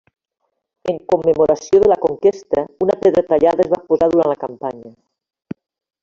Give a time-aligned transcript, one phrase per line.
[0.93, 4.91] En commemoració de la conquesta, una pedra tallada es va posar durant la campanya.